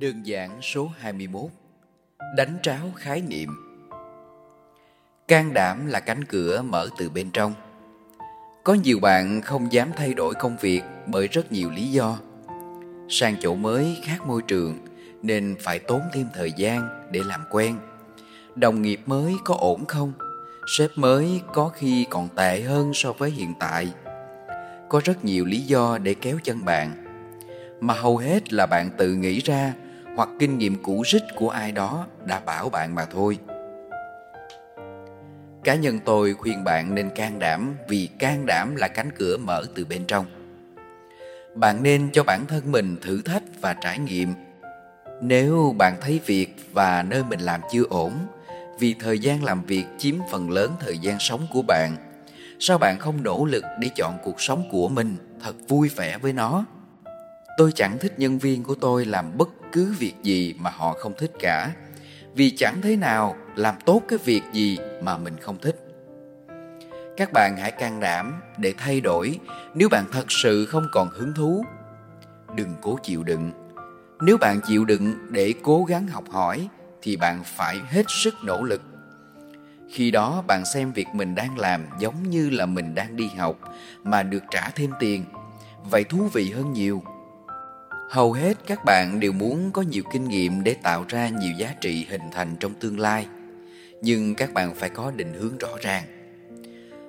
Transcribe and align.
Đơn 0.00 0.26
giản 0.26 0.62
số 0.62 0.90
21 0.98 1.50
Đánh 2.36 2.58
tráo 2.62 2.92
khái 2.96 3.20
niệm. 3.20 3.48
Can 5.28 5.54
đảm 5.54 5.86
là 5.86 6.00
cánh 6.00 6.24
cửa 6.24 6.62
mở 6.62 6.88
từ 6.98 7.10
bên 7.10 7.30
trong. 7.30 7.54
Có 8.64 8.74
nhiều 8.74 8.98
bạn 9.00 9.40
không 9.40 9.72
dám 9.72 9.90
thay 9.96 10.14
đổi 10.14 10.34
công 10.34 10.56
việc 10.60 10.82
bởi 11.06 11.28
rất 11.28 11.52
nhiều 11.52 11.70
lý 11.70 11.86
do. 11.86 12.18
Sang 13.08 13.36
chỗ 13.40 13.54
mới 13.54 13.98
khác 14.04 14.26
môi 14.26 14.42
trường, 14.42 14.78
nên 15.22 15.56
phải 15.60 15.78
tốn 15.78 16.00
thêm 16.12 16.26
thời 16.34 16.52
gian 16.56 17.08
để 17.10 17.20
làm 17.26 17.40
quen. 17.50 17.76
Đồng 18.54 18.82
nghiệp 18.82 19.00
mới 19.06 19.34
có 19.44 19.54
ổn 19.58 19.84
không? 19.84 20.12
Sếp 20.66 20.90
mới 20.96 21.40
có 21.52 21.68
khi 21.68 22.06
còn 22.10 22.28
tệ 22.36 22.60
hơn 22.60 22.94
so 22.94 23.12
với 23.12 23.30
hiện 23.30 23.54
tại. 23.60 23.92
Có 24.88 25.00
rất 25.04 25.24
nhiều 25.24 25.44
lý 25.44 25.60
do 25.60 25.98
để 25.98 26.14
kéo 26.14 26.38
chân 26.44 26.64
bạn. 26.64 26.92
Mà 27.80 27.94
hầu 27.94 28.16
hết 28.16 28.52
là 28.52 28.66
bạn 28.66 28.90
tự 28.98 29.14
nghĩ 29.14 29.40
ra 29.40 29.72
hoặc 30.16 30.28
kinh 30.38 30.58
nghiệm 30.58 30.82
cũ 30.82 31.02
rích 31.06 31.22
của 31.36 31.50
ai 31.50 31.72
đó 31.72 32.06
đã 32.24 32.40
bảo 32.40 32.68
bạn 32.70 32.94
mà 32.94 33.04
thôi. 33.04 33.38
Cá 35.64 35.74
nhân 35.74 35.98
tôi 36.04 36.34
khuyên 36.34 36.64
bạn 36.64 36.94
nên 36.94 37.10
can 37.10 37.38
đảm 37.38 37.74
vì 37.88 38.08
can 38.18 38.46
đảm 38.46 38.76
là 38.76 38.88
cánh 38.88 39.10
cửa 39.16 39.36
mở 39.36 39.62
từ 39.74 39.84
bên 39.84 40.04
trong. 40.06 40.26
Bạn 41.54 41.82
nên 41.82 42.10
cho 42.12 42.24
bản 42.24 42.46
thân 42.46 42.72
mình 42.72 42.96
thử 43.02 43.22
thách 43.22 43.42
và 43.60 43.74
trải 43.74 43.98
nghiệm. 43.98 44.34
Nếu 45.20 45.74
bạn 45.78 45.96
thấy 46.00 46.20
việc 46.26 46.56
và 46.72 47.02
nơi 47.02 47.24
mình 47.24 47.40
làm 47.40 47.60
chưa 47.72 47.84
ổn, 47.90 48.12
vì 48.78 48.94
thời 48.94 49.18
gian 49.18 49.44
làm 49.44 49.62
việc 49.62 49.84
chiếm 49.98 50.14
phần 50.30 50.50
lớn 50.50 50.72
thời 50.80 50.98
gian 50.98 51.18
sống 51.18 51.46
của 51.52 51.62
bạn, 51.62 51.96
sao 52.58 52.78
bạn 52.78 52.98
không 52.98 53.22
nỗ 53.22 53.44
lực 53.44 53.64
để 53.80 53.90
chọn 53.96 54.18
cuộc 54.24 54.40
sống 54.40 54.68
của 54.70 54.88
mình 54.88 55.16
thật 55.40 55.54
vui 55.68 55.88
vẻ 55.88 56.18
với 56.18 56.32
nó? 56.32 56.64
Tôi 57.56 57.72
chẳng 57.74 57.98
thích 57.98 58.18
nhân 58.18 58.38
viên 58.38 58.62
của 58.62 58.74
tôi 58.74 59.04
làm 59.04 59.38
bất 59.38 59.48
cứ 59.72 59.94
việc 59.98 60.14
gì 60.22 60.54
mà 60.58 60.70
họ 60.70 60.92
không 60.92 61.12
thích 61.18 61.32
cả. 61.40 61.72
Vì 62.34 62.50
chẳng 62.50 62.80
thế 62.82 62.96
nào 62.96 63.36
làm 63.56 63.74
tốt 63.84 64.02
cái 64.08 64.18
việc 64.24 64.42
gì 64.52 64.78
mà 65.02 65.18
mình 65.18 65.36
không 65.40 65.58
thích. 65.62 65.76
Các 67.16 67.32
bạn 67.32 67.56
hãy 67.56 67.70
can 67.70 68.00
đảm 68.00 68.40
để 68.58 68.74
thay 68.78 69.00
đổi 69.00 69.38
nếu 69.74 69.88
bạn 69.88 70.04
thật 70.12 70.24
sự 70.28 70.66
không 70.66 70.86
còn 70.92 71.08
hứng 71.08 71.34
thú. 71.34 71.64
Đừng 72.56 72.74
cố 72.82 72.98
chịu 73.02 73.22
đựng. 73.22 73.52
Nếu 74.20 74.36
bạn 74.36 74.60
chịu 74.66 74.84
đựng 74.84 75.14
để 75.30 75.54
cố 75.62 75.84
gắng 75.84 76.06
học 76.06 76.24
hỏi, 76.30 76.68
thì 77.02 77.16
bạn 77.16 77.42
phải 77.44 77.80
hết 77.88 78.06
sức 78.08 78.34
nỗ 78.44 78.62
lực. 78.62 78.82
Khi 79.90 80.10
đó 80.10 80.42
bạn 80.46 80.64
xem 80.64 80.92
việc 80.92 81.08
mình 81.14 81.34
đang 81.34 81.58
làm 81.58 81.86
giống 81.98 82.30
như 82.30 82.50
là 82.50 82.66
mình 82.66 82.94
đang 82.94 83.16
đi 83.16 83.30
học 83.38 83.58
mà 84.04 84.22
được 84.22 84.42
trả 84.50 84.70
thêm 84.74 84.90
tiền. 85.00 85.24
Vậy 85.90 86.04
thú 86.04 86.28
vị 86.32 86.50
hơn 86.50 86.72
nhiều 86.72 87.02
hầu 88.12 88.32
hết 88.32 88.56
các 88.66 88.84
bạn 88.84 89.20
đều 89.20 89.32
muốn 89.32 89.70
có 89.72 89.82
nhiều 89.82 90.02
kinh 90.12 90.28
nghiệm 90.28 90.64
để 90.64 90.74
tạo 90.82 91.04
ra 91.08 91.28
nhiều 91.28 91.52
giá 91.58 91.74
trị 91.80 92.06
hình 92.10 92.22
thành 92.32 92.56
trong 92.60 92.74
tương 92.74 93.00
lai. 93.00 93.26
Nhưng 94.00 94.34
các 94.34 94.52
bạn 94.52 94.74
phải 94.74 94.90
có 94.90 95.10
định 95.10 95.32
hướng 95.34 95.58
rõ 95.58 95.68
ràng. 95.80 96.04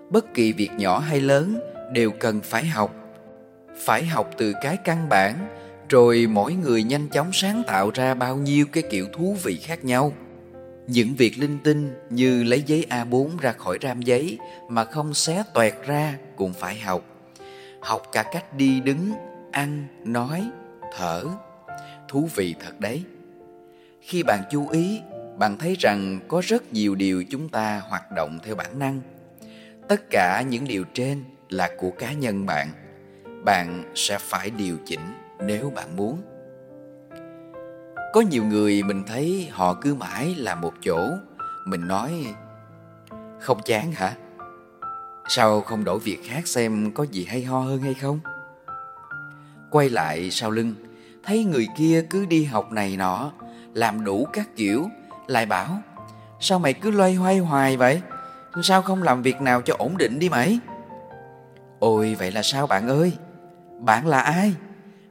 Bất 0.10 0.34
kỳ 0.34 0.54
việc 0.54 0.70
nhỏ 0.78 1.00
hay 1.00 1.22
lớn 1.22 1.60
đều 1.92 2.12
cần 2.12 2.42
phải 2.42 2.66
học. 2.66 2.96
Phải 3.86 4.06
học 4.06 4.30
từ 4.38 4.54
cái 4.62 4.78
căn 4.78 5.10
bản 5.10 5.36
rồi 5.90 6.28
mỗi 6.30 6.54
người 6.54 6.84
nhanh 6.84 7.08
chóng 7.10 7.30
sáng 7.34 7.64
tạo 7.68 7.92
ra 7.94 8.14
bao 8.14 8.38
nhiêu 8.38 8.66
cái 8.72 8.84
kiểu 8.90 9.06
thú 9.14 9.38
vị 9.44 9.58
khác 9.58 9.86
nhau. 9.86 10.14
Những 10.88 11.16
việc 11.16 11.40
linh 11.40 11.58
tinh 11.64 11.94
như 12.10 12.44
lấy 12.44 12.64
giấy 12.66 12.86
A4 12.90 13.30
ra 13.38 13.52
khỏi 13.52 13.78
ram 13.82 14.02
giấy 14.02 14.38
mà 14.70 14.86
không 14.86 15.14
xé 15.14 15.44
toẹt 15.54 15.74
ra 15.86 16.18
cũng 16.36 16.54
phải 16.54 16.80
học. 16.80 17.06
Học 17.82 18.02
cả 18.12 18.24
cách 18.24 18.58
đi 18.58 18.80
đứng, 18.80 19.12
ăn, 19.52 19.86
nói, 20.06 20.50
thở. 20.96 21.24
Thú 22.08 22.30
vị 22.36 22.56
thật 22.60 22.80
đấy. 22.80 23.04
Khi 24.02 24.24
bạn 24.24 24.44
chú 24.52 24.70
ý, 24.70 25.02
bạn 25.38 25.58
thấy 25.58 25.76
rằng 25.80 26.20
có 26.28 26.42
rất 26.46 26.74
nhiều 26.74 26.96
điều 26.96 27.24
chúng 27.30 27.50
ta 27.50 27.82
hoạt 27.90 28.12
động 28.12 28.40
theo 28.44 28.56
bản 28.56 28.80
năng. 28.80 29.02
Tất 29.88 30.02
cả 30.10 30.44
những 30.50 30.68
điều 30.68 30.84
trên 30.94 31.24
là 31.50 31.70
của 31.78 31.92
cá 31.92 32.14
nhân 32.14 32.46
bạn. 32.46 32.68
Bạn 33.46 33.92
sẽ 33.96 34.18
phải 34.18 34.50
điều 34.50 34.78
chỉnh 34.86 35.14
nếu 35.46 35.70
bạn 35.70 35.96
muốn. 35.96 36.22
Có 38.14 38.22
nhiều 38.22 38.44
người 38.44 38.84
mình 38.84 39.04
thấy 39.08 39.48
họ 39.52 39.74
cứ 39.74 39.96
mãi 39.96 40.36
làm 40.38 40.62
một 40.62 40.74
chỗ. 40.82 41.10
Mình 41.66 41.88
nói, 41.88 42.26
không 43.40 43.62
chán 43.66 43.92
hả? 43.92 44.16
Sao 45.28 45.62
không 45.62 45.84
đổi 45.84 46.00
việc 46.00 46.20
khác 46.24 46.48
xem 46.48 46.92
có 46.92 47.04
gì 47.04 47.26
hay 47.26 47.44
ho 47.44 47.60
hơn 47.60 47.82
hay 47.82 47.94
không? 47.94 48.20
Quay 49.74 49.90
lại 49.90 50.32
sau 50.32 50.52
lưng. 50.52 50.76
Thấy 51.24 51.44
người 51.44 51.68
kia 51.78 52.06
cứ 52.10 52.26
đi 52.26 52.44
học 52.44 52.72
này 52.72 52.98
nọ, 52.98 53.32
làm 53.74 54.04
đủ 54.04 54.28
các 54.34 54.50
kiểu, 54.56 54.90
lại 55.28 55.46
bảo, 55.46 55.78
sao 56.40 56.60
mày 56.60 56.74
cứ 56.74 56.92
loay 56.92 57.16
hoay 57.16 57.38
hoài 57.38 57.78
vậy? 57.78 58.02
Sao 58.64 58.82
không 58.82 59.04
làm 59.04 59.22
việc 59.22 59.42
nào 59.42 59.62
cho 59.62 59.76
ổn 59.78 59.98
định 59.98 60.20
đi 60.20 60.30
mày? 60.30 60.60
Ôi, 61.80 62.16
vậy 62.20 62.32
là 62.32 62.42
sao 62.44 62.68
bạn 62.68 62.88
ơi? 62.88 63.14
Bạn 63.80 64.08
là 64.08 64.22
ai? 64.22 64.54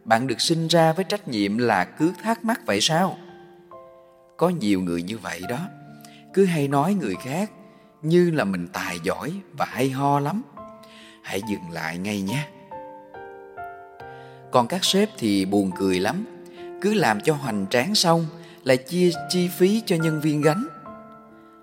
Bạn 0.05 0.27
được 0.27 0.41
sinh 0.41 0.69
ra 0.69 0.93
với 0.93 1.05
trách 1.05 1.29
nhiệm 1.29 1.59
là 1.59 1.85
cứ 1.85 2.13
thắc 2.23 2.45
mắc 2.45 2.61
vậy 2.67 2.81
sao? 2.81 3.17
Có 4.37 4.49
nhiều 4.49 4.81
người 4.81 5.03
như 5.03 5.19
vậy 5.19 5.41
đó. 5.49 5.59
Cứ 6.35 6.45
hay 6.45 6.69
nói 6.69 6.95
người 6.95 7.15
khác 7.25 7.51
như 8.03 8.31
là 8.31 8.45
mình 8.45 8.69
tài 8.73 8.99
giỏi 9.03 9.33
và 9.53 9.65
hay 9.65 9.91
ho 9.91 10.21
lắm. 10.21 10.43
Hãy 11.23 11.41
dừng 11.49 11.71
lại 11.71 11.99
ngay 11.99 12.23
nhé 12.23 12.49
còn 14.53 14.67
các 14.67 14.85
sếp 14.85 15.09
thì 15.19 15.45
buồn 15.45 15.71
cười 15.79 16.01
lắm. 16.01 16.25
Cứ 16.81 16.95
làm 16.95 17.21
cho 17.21 17.35
hoành 17.35 17.67
tráng 17.71 17.95
xong 17.95 18.27
lại 18.65 18.77
chia 18.77 19.11
chi 19.29 19.49
phí 19.49 19.83
cho 19.87 19.97
nhân 19.97 20.21
viên 20.21 20.43
gánh. 20.43 20.67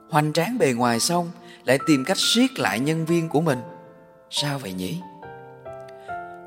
Hoành 0.10 0.34
tráng 0.34 0.58
bề 0.58 0.74
ngoài 0.74 1.00
xong 1.00 1.32
lại 1.66 1.80
tìm 1.88 2.06
cách 2.06 2.18
siết 2.18 2.60
lại 2.60 2.80
nhân 2.80 3.06
viên 3.06 3.30
của 3.30 3.42
mình. 3.42 3.60
Sao 4.30 4.60
vậy 4.60 4.74
nhỉ? 4.74 4.98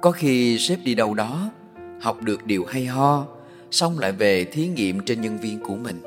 Có 0.00 0.10
khi 0.10 0.58
sếp 0.58 0.78
đi 0.84 0.94
đâu 0.94 1.14
đó, 1.14 1.50
học 2.00 2.22
được 2.22 2.46
điều 2.46 2.64
hay 2.64 2.86
ho, 2.86 3.26
xong 3.70 3.98
lại 3.98 4.12
về 4.12 4.44
thí 4.44 4.66
nghiệm 4.66 5.00
trên 5.00 5.20
nhân 5.20 5.38
viên 5.38 5.60
của 5.60 5.76
mình. 5.76 6.02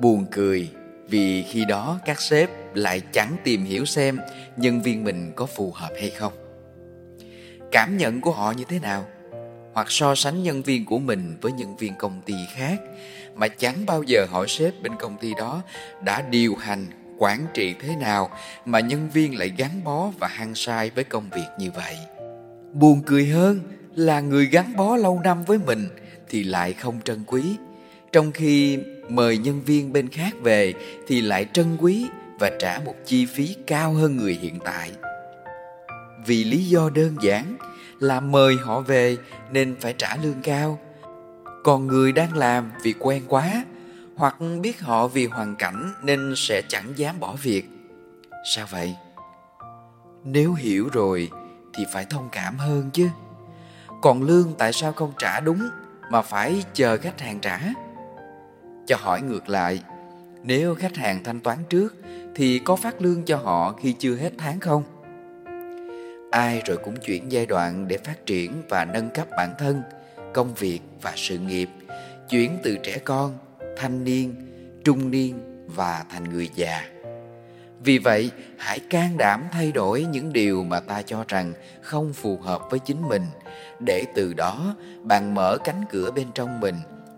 Buồn 0.00 0.26
cười 0.30 0.70
vì 1.08 1.42
khi 1.42 1.64
đó 1.64 1.98
các 2.04 2.20
sếp 2.20 2.50
lại 2.74 3.02
chẳng 3.12 3.36
tìm 3.44 3.64
hiểu 3.64 3.84
xem 3.84 4.18
nhân 4.56 4.82
viên 4.82 5.04
mình 5.04 5.32
có 5.36 5.46
phù 5.46 5.72
hợp 5.72 5.90
hay 6.00 6.10
không 6.10 6.47
cảm 7.72 7.96
nhận 7.96 8.20
của 8.20 8.30
họ 8.30 8.52
như 8.52 8.64
thế 8.68 8.78
nào? 8.78 9.06
Hoặc 9.72 9.90
so 9.90 10.14
sánh 10.14 10.42
nhân 10.42 10.62
viên 10.62 10.84
của 10.84 10.98
mình 10.98 11.36
với 11.40 11.52
nhân 11.52 11.76
viên 11.76 11.94
công 11.94 12.20
ty 12.26 12.34
khác 12.54 12.80
mà 13.34 13.48
chẳng 13.48 13.86
bao 13.86 14.02
giờ 14.02 14.26
hỏi 14.30 14.46
sếp 14.48 14.82
bên 14.82 14.92
công 14.98 15.16
ty 15.16 15.34
đó 15.34 15.62
đã 16.04 16.22
điều 16.22 16.54
hành, 16.54 16.86
quản 17.18 17.46
trị 17.54 17.74
thế 17.80 17.96
nào 17.96 18.30
mà 18.64 18.80
nhân 18.80 19.10
viên 19.10 19.38
lại 19.38 19.52
gắn 19.56 19.84
bó 19.84 20.10
và 20.18 20.28
hăng 20.28 20.54
sai 20.54 20.90
với 20.94 21.04
công 21.04 21.30
việc 21.34 21.48
như 21.58 21.70
vậy? 21.70 21.96
Buồn 22.72 23.02
cười 23.06 23.26
hơn 23.26 23.60
là 23.94 24.20
người 24.20 24.46
gắn 24.46 24.76
bó 24.76 24.96
lâu 24.96 25.20
năm 25.24 25.44
với 25.44 25.58
mình 25.58 25.88
thì 26.28 26.44
lại 26.44 26.72
không 26.72 27.00
trân 27.04 27.24
quý. 27.26 27.42
Trong 28.12 28.32
khi 28.32 28.78
mời 29.08 29.38
nhân 29.38 29.62
viên 29.62 29.92
bên 29.92 30.08
khác 30.08 30.34
về 30.42 30.74
thì 31.06 31.20
lại 31.20 31.46
trân 31.52 31.76
quý 31.80 32.06
và 32.38 32.50
trả 32.58 32.80
một 32.84 32.94
chi 33.06 33.26
phí 33.26 33.56
cao 33.66 33.92
hơn 33.92 34.16
người 34.16 34.38
hiện 34.42 34.58
tại 34.64 34.90
vì 36.28 36.44
lý 36.44 36.64
do 36.64 36.90
đơn 36.90 37.16
giản 37.20 37.56
là 38.00 38.20
mời 38.20 38.56
họ 38.56 38.80
về 38.80 39.16
nên 39.50 39.76
phải 39.80 39.94
trả 39.98 40.16
lương 40.16 40.42
cao. 40.42 40.78
Còn 41.64 41.86
người 41.86 42.12
đang 42.12 42.36
làm 42.36 42.72
vì 42.82 42.94
quen 42.98 43.22
quá 43.28 43.64
hoặc 44.16 44.36
biết 44.60 44.80
họ 44.80 45.08
vì 45.08 45.26
hoàn 45.26 45.56
cảnh 45.56 45.92
nên 46.02 46.34
sẽ 46.36 46.62
chẳng 46.68 46.92
dám 46.96 47.20
bỏ 47.20 47.36
việc. 47.42 47.68
Sao 48.54 48.66
vậy? 48.70 48.94
Nếu 50.24 50.52
hiểu 50.52 50.88
rồi 50.92 51.30
thì 51.74 51.84
phải 51.92 52.04
thông 52.04 52.28
cảm 52.32 52.58
hơn 52.58 52.90
chứ. 52.92 53.08
Còn 54.02 54.22
lương 54.22 54.52
tại 54.58 54.72
sao 54.72 54.92
không 54.92 55.12
trả 55.18 55.40
đúng 55.40 55.68
mà 56.10 56.22
phải 56.22 56.64
chờ 56.74 56.96
khách 56.96 57.20
hàng 57.20 57.40
trả? 57.40 57.60
Cho 58.86 58.96
hỏi 58.96 59.22
ngược 59.22 59.48
lại, 59.48 59.82
nếu 60.42 60.74
khách 60.74 60.96
hàng 60.96 61.24
thanh 61.24 61.40
toán 61.40 61.58
trước 61.70 61.94
thì 62.34 62.58
có 62.58 62.76
phát 62.76 63.02
lương 63.02 63.24
cho 63.24 63.36
họ 63.36 63.72
khi 63.72 63.92
chưa 63.92 64.16
hết 64.16 64.32
tháng 64.38 64.60
không? 64.60 64.82
Ai 66.30 66.62
rồi 66.66 66.76
cũng 66.76 66.96
chuyển 66.96 67.32
giai 67.32 67.46
đoạn 67.46 67.88
để 67.88 67.98
phát 67.98 68.26
triển 68.26 68.62
và 68.68 68.84
nâng 68.84 69.10
cấp 69.10 69.28
bản 69.36 69.54
thân, 69.58 69.82
công 70.34 70.54
việc 70.54 70.80
và 71.02 71.12
sự 71.16 71.38
nghiệp. 71.38 71.68
Chuyển 72.28 72.58
từ 72.62 72.76
trẻ 72.82 72.98
con, 72.98 73.38
thanh 73.76 74.04
niên, 74.04 74.34
trung 74.84 75.10
niên 75.10 75.38
và 75.66 76.04
thành 76.10 76.24
người 76.24 76.50
già. 76.54 76.84
Vì 77.84 77.98
vậy, 77.98 78.30
hãy 78.56 78.78
can 78.90 79.16
đảm 79.16 79.44
thay 79.52 79.72
đổi 79.72 80.04
những 80.04 80.32
điều 80.32 80.64
mà 80.64 80.80
ta 80.80 81.02
cho 81.02 81.24
rằng 81.28 81.52
không 81.80 82.12
phù 82.12 82.38
hợp 82.38 82.62
với 82.70 82.78
chính 82.78 83.08
mình, 83.08 83.22
để 83.86 84.04
từ 84.14 84.34
đó 84.34 84.76
bạn 85.02 85.34
mở 85.34 85.58
cánh 85.64 85.84
cửa 85.90 86.10
bên 86.10 86.26
trong 86.34 86.60
mình 86.60 86.74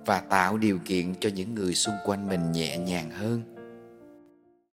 và 0.07 0.21
tạo 0.21 0.59
điều 0.59 0.79
kiện 0.85 1.15
cho 1.21 1.31
những 1.35 1.55
người 1.55 1.75
xung 1.75 1.95
quanh 2.05 2.29
mình 2.29 2.53
nhẹ 2.53 2.79
nhàng 2.79 3.11
hơn. 3.11 3.50